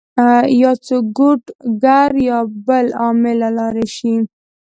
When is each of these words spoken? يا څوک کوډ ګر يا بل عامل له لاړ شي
يا 0.61 0.71
څوک 0.85 1.05
کوډ 1.17 1.41
ګر 1.83 2.11
يا 2.27 2.39
بل 2.67 2.87
عامل 3.01 3.37
له 3.41 3.49
لاړ 3.57 3.75
شي 3.95 4.13